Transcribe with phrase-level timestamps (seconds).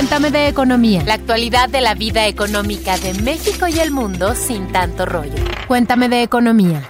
[0.00, 1.02] Cuéntame de economía.
[1.04, 5.34] La actualidad de la vida económica de México y el mundo sin tanto rollo.
[5.68, 6.88] Cuéntame de economía.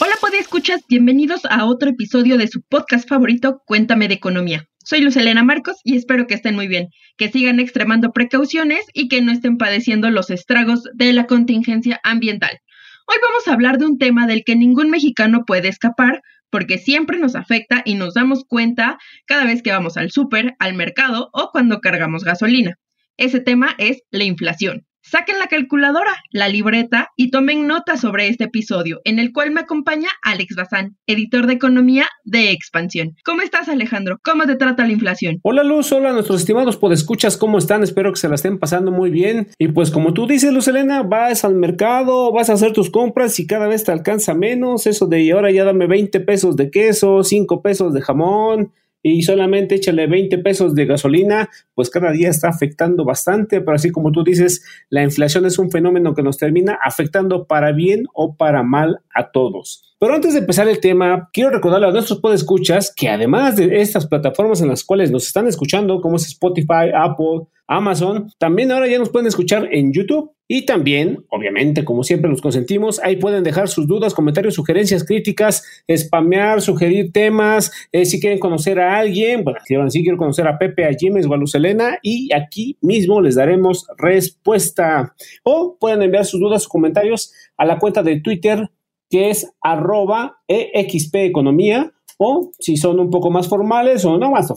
[0.00, 4.64] Hola, escuchas, bienvenidos a otro episodio de su podcast favorito, Cuéntame de economía.
[4.84, 9.06] Soy Luz Elena Marcos y espero que estén muy bien, que sigan extremando precauciones y
[9.06, 12.58] que no estén padeciendo los estragos de la contingencia ambiental.
[13.06, 17.18] Hoy vamos a hablar de un tema del que ningún mexicano puede escapar, porque siempre
[17.18, 21.50] nos afecta y nos damos cuenta cada vez que vamos al súper, al mercado o
[21.52, 22.76] cuando cargamos gasolina.
[23.16, 24.86] Ese tema es la inflación.
[25.02, 29.62] Saquen la calculadora, la libreta y tomen nota sobre este episodio, en el cual me
[29.62, 33.16] acompaña Alex Bazán, editor de economía de Expansión.
[33.24, 34.18] ¿Cómo estás, Alejandro?
[34.22, 35.38] ¿Cómo te trata la inflación?
[35.42, 35.90] Hola, Luz.
[35.92, 37.38] Hola, nuestros estimados podescuchas.
[37.38, 37.82] ¿Cómo están?
[37.82, 39.48] Espero que se la estén pasando muy bien.
[39.58, 43.40] Y pues, como tú dices, Luz Elena, vas al mercado, vas a hacer tus compras
[43.40, 44.86] y cada vez te alcanza menos.
[44.86, 49.22] Eso de y ahora ya dame 20 pesos de queso, 5 pesos de jamón y
[49.22, 54.12] solamente échale 20 pesos de gasolina, pues cada día está afectando bastante, pero así como
[54.12, 58.62] tú dices, la inflación es un fenómeno que nos termina afectando para bien o para
[58.62, 59.89] mal a todos.
[60.00, 64.06] Pero antes de empezar el tema, quiero recordarle a nuestros podescuchas que además de estas
[64.06, 68.98] plataformas en las cuales nos están escuchando, como es Spotify, Apple, Amazon, también ahora ya
[68.98, 73.68] nos pueden escuchar en YouTube y también, obviamente, como siempre los consentimos, ahí pueden dejar
[73.68, 79.60] sus dudas, comentarios, sugerencias, críticas, spamear, sugerir temas, eh, si quieren conocer a alguien, bueno,
[79.90, 83.86] si quiero conocer a Pepe, a Jiménez o a Lucelena y aquí mismo les daremos
[83.98, 85.14] respuesta.
[85.42, 88.70] O pueden enviar sus dudas o comentarios a la cuenta de Twitter
[89.10, 94.52] que es arroba EXP Economía o si son un poco más formales o no más,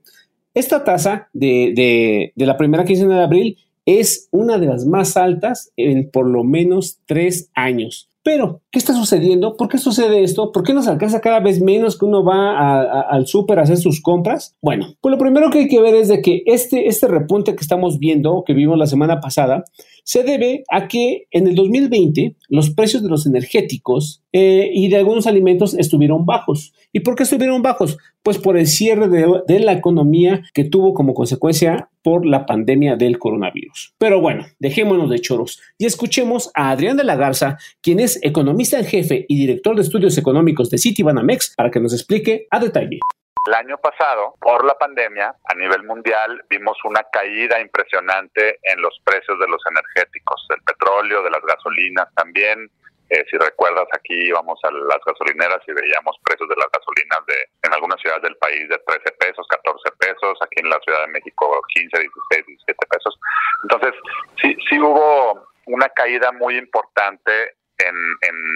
[0.54, 5.72] esta tasa de, de la primera quincena de abril es una de las más altas
[5.76, 8.10] en por lo menos tres años.
[8.26, 9.56] Pero, ¿qué está sucediendo?
[9.56, 10.50] ¿Por qué sucede esto?
[10.50, 14.02] ¿Por qué nos alcanza cada vez menos que uno va al súper a hacer sus
[14.02, 14.56] compras?
[14.60, 17.60] Bueno, pues lo primero que hay que ver es de que este, este repunte que
[17.60, 19.62] estamos viendo, que vimos la semana pasada,
[20.06, 24.98] se debe a que en el 2020 los precios de los energéticos eh, y de
[24.98, 26.72] algunos alimentos estuvieron bajos.
[26.92, 27.98] ¿Y por qué estuvieron bajos?
[28.22, 33.18] Pues por el cierre de, la economía que tuvo como consecuencia por la pandemia del
[33.18, 33.94] coronavirus.
[33.98, 38.78] Pero bueno, dejémonos de choros y escuchemos a Adrián de la Garza, quien es economista
[38.78, 43.00] en jefe y director de estudios económicos de Citibanamex, para que nos explique a detalle.
[43.44, 48.98] El año pasado, por la pandemia, a nivel mundial, vimos una caída impresionante en los
[49.04, 52.70] precios de los energéticos, del petróleo, de las gasolinas también,
[53.08, 57.48] eh, si recuerdas, aquí íbamos a las gasolineras y veíamos precios de las gasolinas de
[57.62, 61.12] en algunas ciudades del país de 13 pesos, 14 pesos, aquí en la Ciudad de
[61.12, 63.20] México 15, 16, 17 pesos.
[63.62, 63.94] Entonces,
[64.42, 67.94] sí, sí hubo una caída muy importante en,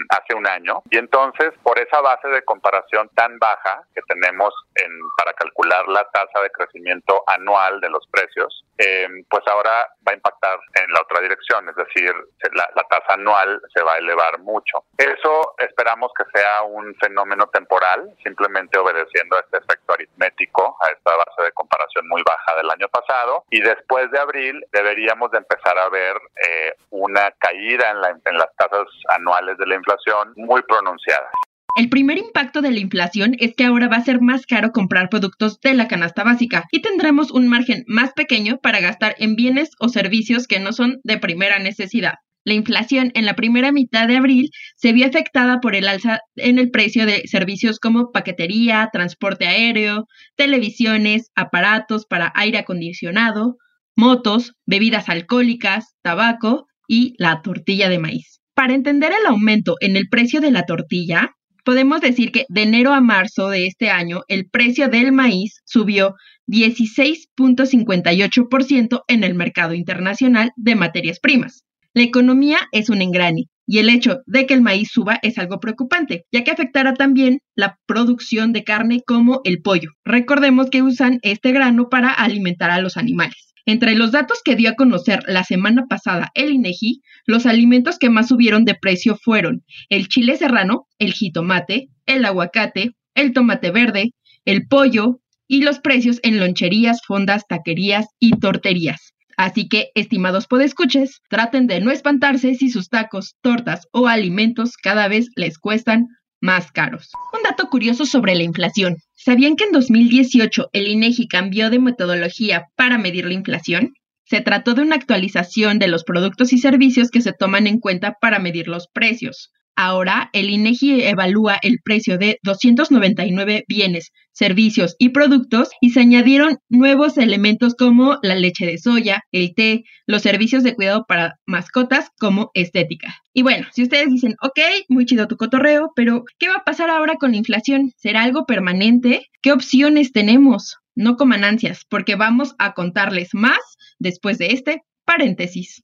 [0.09, 4.91] hace un año y entonces por esa base de comparación tan baja que tenemos en,
[5.17, 10.15] para calcular la tasa de crecimiento anual de los precios, eh, pues ahora va a
[10.15, 12.13] impactar en la otra dirección, es decir,
[12.53, 14.83] la, la, tasa anual se va a elevar mucho.
[14.97, 21.15] Eso esperamos que sea un fenómeno temporal, simplemente obedeciendo a este efecto aritmético, a esta
[21.15, 25.77] base de comparación muy baja del año pasado, y después de abril deberíamos de empezar
[25.77, 26.15] a ver
[26.47, 31.29] eh, una caída en, la, en las tasas anuales de la inflación muy pronunciadas.
[31.77, 35.09] El primer impacto de la inflación es que ahora va a ser más caro comprar
[35.09, 39.71] productos de la canasta básica y tendremos un margen más pequeño para gastar en bienes
[39.79, 42.15] o servicios que no son de primera necesidad.
[42.43, 46.59] La inflación en la primera mitad de abril se vio afectada por el alza en
[46.59, 53.57] el precio de servicios como paquetería, transporte aéreo, televisiones, aparatos para aire acondicionado,
[53.95, 58.40] motos, bebidas alcohólicas, tabaco y la tortilla de maíz.
[58.53, 61.31] Para entender el aumento en el precio de la tortilla,
[61.63, 66.13] podemos decir que de enero a marzo de este año el precio del maíz subió
[66.47, 71.63] 16.58% en el mercado internacional de materias primas.
[71.93, 75.59] La economía es un engrane y el hecho de que el maíz suba es algo
[75.59, 79.91] preocupante, ya que afectará también la producción de carne como el pollo.
[80.03, 83.50] Recordemos que usan este grano para alimentar a los animales.
[83.65, 88.09] Entre los datos que dio a conocer la semana pasada el INEGI, los alimentos que
[88.09, 94.13] más subieron de precio fueron el chile serrano, el jitomate, el aguacate, el tomate verde,
[94.45, 99.13] el pollo y los precios en loncherías, fondas, taquerías y torterías.
[99.37, 105.07] Así que, estimados podescuches, traten de no espantarse si sus tacos, tortas o alimentos cada
[105.07, 106.07] vez les cuestan
[106.41, 107.09] más caros.
[107.33, 108.97] Un dato curioso sobre la inflación.
[109.23, 113.93] ¿Sabían que en 2018 el INEGI cambió de metodología para medir la inflación?
[114.25, 118.17] Se trató de una actualización de los productos y servicios que se toman en cuenta
[118.19, 119.51] para medir los precios.
[119.75, 126.57] Ahora, el INEGI evalúa el precio de 299 bienes, servicios y productos y se añadieron
[126.69, 132.09] nuevos elementos como la leche de soya, el té, los servicios de cuidado para mascotas
[132.19, 133.15] como estética.
[133.33, 134.59] Y bueno, si ustedes dicen, ok,
[134.89, 137.91] muy chido tu cotorreo, pero ¿qué va a pasar ahora con la inflación?
[137.97, 139.27] ¿Será algo permanente?
[139.41, 140.77] ¿Qué opciones tenemos?
[140.95, 143.59] No coman ansias, porque vamos a contarles más
[143.99, 145.83] después de este paréntesis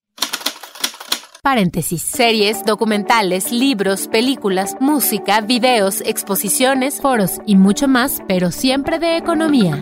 [1.48, 2.02] paréntesis.
[2.02, 9.82] Series, documentales, libros, películas, música, videos, exposiciones, foros y mucho más, pero siempre de economía.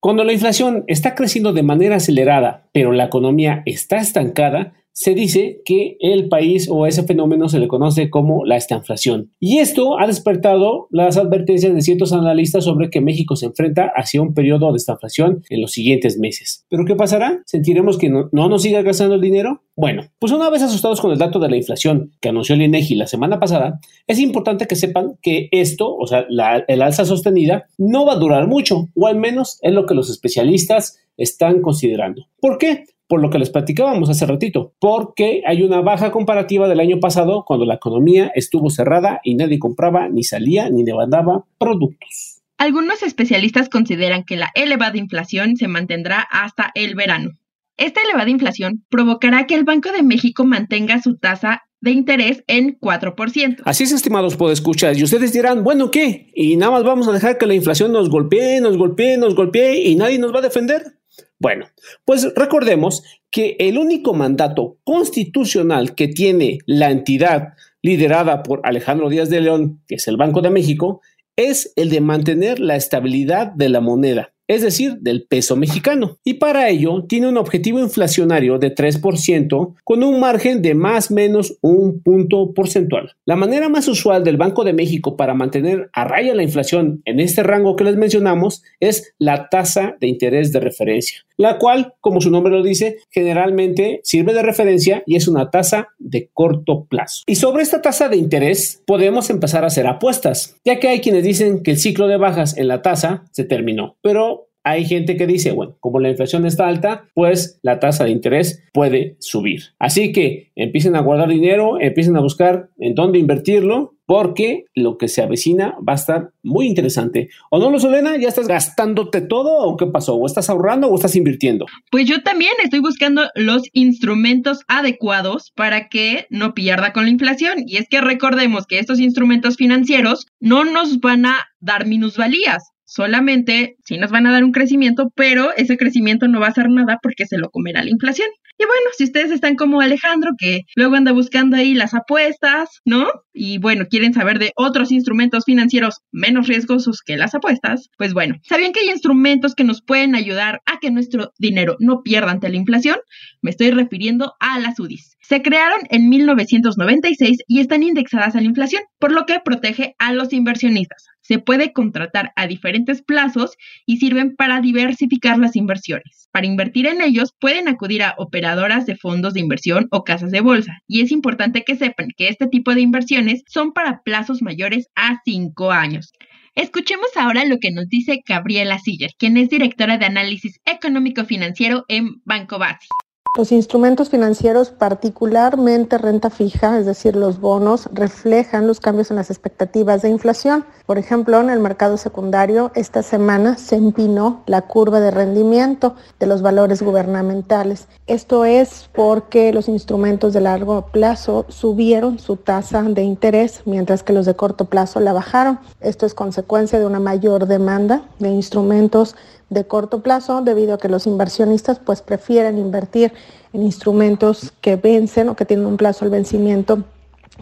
[0.00, 5.60] Cuando la inflación está creciendo de manera acelerada, pero la economía está estancada, se dice
[5.64, 9.32] que el país o ese fenómeno se le conoce como la estanflación.
[9.40, 14.22] Y esto ha despertado las advertencias de ciertos analistas sobre que México se enfrenta hacia
[14.22, 16.66] un periodo de estanflación en los siguientes meses.
[16.68, 17.42] ¿Pero qué pasará?
[17.46, 19.62] ¿Sentiremos que no, nos siga gastando el dinero?
[19.74, 22.94] Bueno, pues una vez asustados con el dato de la inflación que anunció el INEGI
[22.94, 26.26] la semana pasada, es importante que sepan que esto, o sea,
[26.68, 30.10] el alza sostenida, no va a durar mucho, o al menos es lo que los
[30.10, 32.26] especialistas están considerando.
[32.40, 32.84] ¿Por qué?
[33.12, 37.44] Por lo que les platicábamos hace ratito, porque hay una baja comparativa del año pasado
[37.46, 42.40] cuando la economía estuvo cerrada y nadie compraba, ni salía, ni demandaba productos.
[42.56, 47.32] Algunos especialistas consideran que la elevada inflación se mantendrá hasta el verano.
[47.76, 52.80] Esta elevada inflación provocará que el Banco de México mantenga su tasa de interés en
[52.80, 53.60] 4%.
[53.66, 56.30] Así es, estimados escuchar Y ustedes dirán, bueno, ¿qué?
[56.34, 59.82] ¿Y nada más vamos a dejar que la inflación nos golpee, nos golpee, nos golpee
[59.86, 61.01] y nadie nos va a defender?
[61.38, 61.66] Bueno,
[62.04, 69.28] pues recordemos que el único mandato constitucional que tiene la entidad liderada por Alejandro Díaz
[69.28, 71.00] de León, que es el Banco de México,
[71.36, 76.18] es el de mantener la estabilidad de la moneda es decir, del peso mexicano.
[76.24, 81.14] Y para ello tiene un objetivo inflacionario de 3% con un margen de más o
[81.14, 83.12] menos un punto porcentual.
[83.24, 87.20] La manera más usual del Banco de México para mantener a raya la inflación en
[87.20, 92.20] este rango que les mencionamos es la tasa de interés de referencia, la cual, como
[92.20, 97.22] su nombre lo dice, generalmente sirve de referencia y es una tasa de corto plazo.
[97.26, 101.24] Y sobre esta tasa de interés podemos empezar a hacer apuestas, ya que hay quienes
[101.24, 105.26] dicen que el ciclo de bajas en la tasa se terminó, pero hay gente que
[105.26, 109.60] dice, bueno, como la inflación está alta, pues la tasa de interés puede subir.
[109.78, 115.08] Así que empiecen a guardar dinero, empiecen a buscar en dónde invertirlo, porque lo que
[115.08, 117.30] se avecina va a estar muy interesante.
[117.48, 118.18] ¿O no, Luzolena?
[118.18, 120.16] ¿Ya estás gastándote todo o qué pasó?
[120.16, 121.64] ¿O estás ahorrando o estás invirtiendo?
[121.90, 127.60] Pues yo también estoy buscando los instrumentos adecuados para que no pierda con la inflación.
[127.66, 133.76] Y es que recordemos que estos instrumentos financieros no nos van a dar minusvalías solamente
[133.84, 136.98] sí nos van a dar un crecimiento, pero ese crecimiento no va a hacer nada
[137.02, 138.28] porque se lo comerá la inflación.
[138.58, 143.08] Y bueno, si ustedes están como Alejandro, que luego anda buscando ahí las apuestas, ¿no?
[143.32, 148.36] Y bueno, quieren saber de otros instrumentos financieros menos riesgosos que las apuestas, pues bueno,
[148.42, 152.50] ¿sabían que hay instrumentos que nos pueden ayudar a que nuestro dinero no pierda ante
[152.50, 152.96] la inflación?
[153.40, 155.16] Me estoy refiriendo a las UDIs.
[155.22, 160.12] Se crearon en 1996 y están indexadas a la inflación, por lo que protege a
[160.12, 166.28] los inversionistas se puede contratar a diferentes plazos y sirven para diversificar las inversiones.
[166.32, 170.40] Para invertir en ellos pueden acudir a operadoras de fondos de inversión o casas de
[170.40, 174.88] bolsa y es importante que sepan que este tipo de inversiones son para plazos mayores
[174.94, 176.12] a 5 años.
[176.54, 181.84] Escuchemos ahora lo que nos dice Gabriela Siller, quien es directora de análisis económico financiero
[181.88, 182.88] en Banco Basi.
[183.34, 189.30] Los instrumentos financieros, particularmente renta fija, es decir, los bonos, reflejan los cambios en las
[189.30, 190.66] expectativas de inflación.
[190.84, 196.26] Por ejemplo, en el mercado secundario, esta semana se empinó la curva de rendimiento de
[196.26, 197.88] los valores gubernamentales.
[198.06, 204.12] Esto es porque los instrumentos de largo plazo subieron su tasa de interés, mientras que
[204.12, 205.58] los de corto plazo la bajaron.
[205.80, 209.16] Esto es consecuencia de una mayor demanda de instrumentos
[209.52, 213.12] de corto plazo debido a que los inversionistas pues prefieren invertir
[213.52, 216.84] en instrumentos que vencen o que tienen un plazo al vencimiento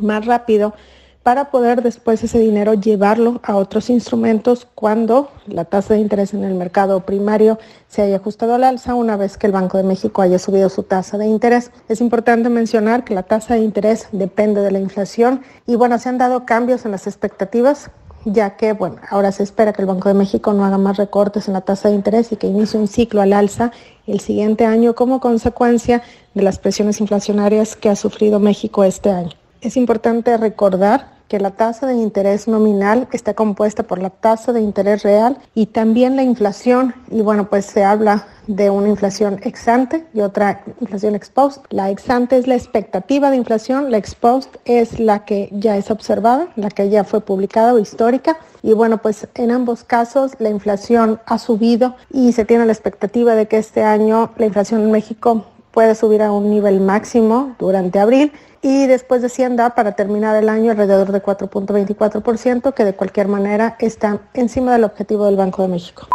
[0.00, 0.74] más rápido
[1.22, 6.44] para poder después ese dinero llevarlo a otros instrumentos cuando la tasa de interés en
[6.44, 10.22] el mercado primario se haya ajustado al alza una vez que el Banco de México
[10.22, 11.72] haya subido su tasa de interés.
[11.88, 16.08] Es importante mencionar que la tasa de interés depende de la inflación y bueno, se
[16.08, 17.90] han dado cambios en las expectativas
[18.24, 21.48] ya que, bueno, ahora se espera que el Banco de México no haga más recortes
[21.48, 23.72] en la tasa de interés y que inicie un ciclo al alza
[24.06, 26.02] el siguiente año como consecuencia
[26.34, 29.32] de las presiones inflacionarias que ha sufrido México este año.
[29.60, 34.60] Es importante recordar que la tasa de interés nominal está compuesta por la tasa de
[34.60, 36.92] interés real y también la inflación.
[37.08, 41.64] Y bueno, pues se habla de una inflación ex ante y otra inflación ex post.
[41.70, 45.76] La ex ante es la expectativa de inflación, la ex post es la que ya
[45.76, 48.36] es observada, la que ya fue publicada o histórica.
[48.64, 53.36] Y bueno, pues en ambos casos la inflación ha subido y se tiene la expectativa
[53.36, 57.98] de que este año la inflación en México puede subir a un nivel máximo durante
[57.98, 63.76] abril y después descienda para terminar el año alrededor de 4.24%, que de cualquier manera
[63.78, 66.08] está encima del objetivo del Banco de México.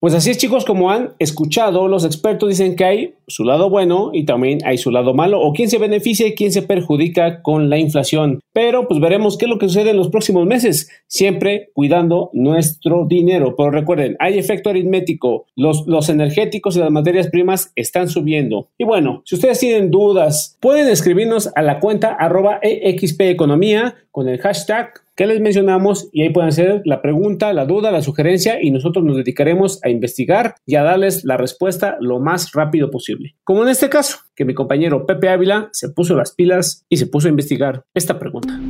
[0.00, 4.10] Pues así es chicos, como han escuchado, los expertos dicen que hay su lado bueno
[4.12, 7.68] y también hay su lado malo, o quién se beneficia y quién se perjudica con
[7.68, 8.38] la inflación.
[8.52, 13.06] Pero pues veremos qué es lo que sucede en los próximos meses, siempre cuidando nuestro
[13.08, 13.56] dinero.
[13.56, 18.68] Pero recuerden, hay efecto aritmético, los, los energéticos y las materias primas están subiendo.
[18.78, 24.28] Y bueno, si ustedes tienen dudas, pueden escribirnos a la cuenta arroba EXP Economía con
[24.28, 28.62] el hashtag que les mencionamos y ahí pueden hacer la pregunta, la duda, la sugerencia
[28.62, 33.34] y nosotros nos dedicaremos a investigar y a darles la respuesta lo más rápido posible.
[33.42, 37.08] Como en este caso, que mi compañero Pepe Ávila se puso las pilas y se
[37.08, 38.60] puso a investigar esta pregunta.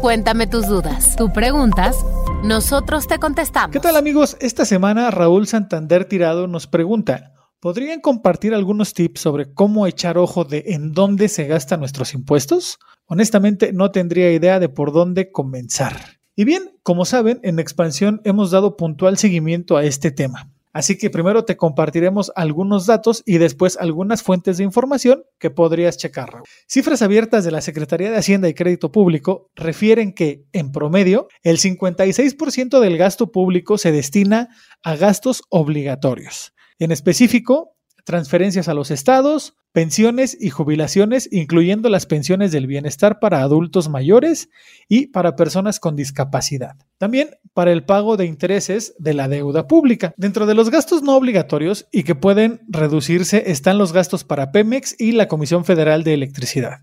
[0.00, 1.96] Cuéntame tus dudas, tus preguntas,
[2.42, 3.70] nosotros te contestamos.
[3.70, 4.36] ¿Qué tal amigos?
[4.40, 10.42] Esta semana Raúl Santander Tirado nos pregunta, ¿podrían compartir algunos tips sobre cómo echar ojo
[10.42, 12.80] de en dónde se gastan nuestros impuestos?
[13.08, 16.20] Honestamente no tendría idea de por dónde comenzar.
[16.36, 20.52] Y bien, como saben, en Expansión hemos dado puntual seguimiento a este tema.
[20.74, 25.96] Así que primero te compartiremos algunos datos y después algunas fuentes de información que podrías
[25.96, 26.42] checar.
[26.68, 31.58] Cifras abiertas de la Secretaría de Hacienda y Crédito Público refieren que, en promedio, el
[31.58, 34.50] 56% del gasto público se destina
[34.84, 36.52] a gastos obligatorios.
[36.78, 37.77] En específico,
[38.08, 44.48] transferencias a los estados, pensiones y jubilaciones, incluyendo las pensiones del bienestar para adultos mayores
[44.88, 46.76] y para personas con discapacidad.
[46.96, 50.14] También para el pago de intereses de la deuda pública.
[50.16, 54.98] Dentro de los gastos no obligatorios y que pueden reducirse están los gastos para Pemex
[54.98, 56.78] y la Comisión Federal de Electricidad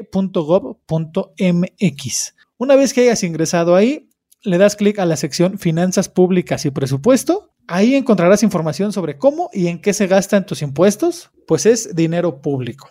[2.58, 4.08] Una vez que hayas ingresado ahí,
[4.46, 7.50] le das clic a la sección Finanzas Públicas y Presupuesto.
[7.66, 12.40] Ahí encontrarás información sobre cómo y en qué se gastan tus impuestos, pues es dinero
[12.40, 12.88] público.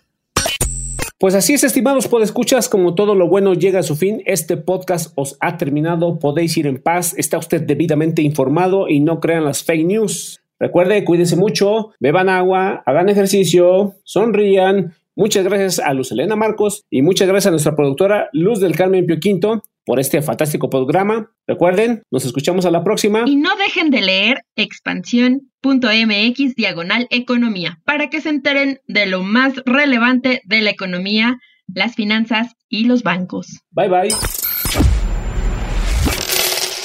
[1.18, 5.14] Pues así es, estimados podescuchas, como todo lo bueno llega a su fin, este podcast
[5.16, 9.64] os ha terminado, podéis ir en paz, está usted debidamente informado y no crean las
[9.64, 10.42] fake news.
[10.60, 14.94] Recuerde, cuídense mucho, beban agua, hagan ejercicio, sonrían.
[15.16, 19.06] Muchas gracias a Luz Elena Marcos y muchas gracias a nuestra productora Luz del Carmen
[19.06, 21.32] Pio Quinto por este fantástico programa.
[21.48, 23.24] Recuerden, nos escuchamos a la próxima.
[23.26, 29.54] Y no dejen de leer expansión.mx diagonal economía para que se enteren de lo más
[29.66, 31.38] relevante de la economía,
[31.68, 33.62] las finanzas y los bancos.
[33.72, 34.16] Bye bye.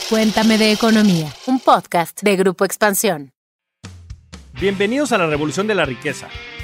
[0.09, 3.33] Cuéntame de economía, un podcast de Grupo Expansión.
[4.61, 6.29] Bienvenidos a la Revolución de la Riqueza,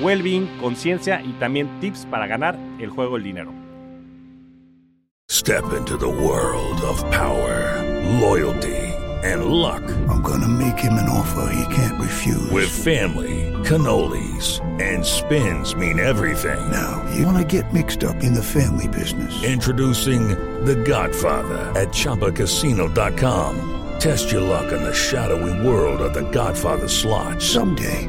[0.00, 3.52] well-being, conciencia y también tips para ganar el juego del dinero.
[5.28, 7.82] Step into the world of power,
[8.20, 8.76] loyalty,
[9.24, 9.82] and luck.
[10.08, 12.50] I'm gonna make him an offer he can't refuse.
[12.50, 16.58] With family, cannolis, and spins mean everything.
[16.70, 19.42] Now, you wanna get mixed up in the family business.
[19.42, 20.28] Introducing
[20.64, 23.72] The Godfather at Choppacasino.com.
[23.98, 27.42] Test your luck in the shadowy world of The Godfather slot.
[27.42, 28.08] Someday,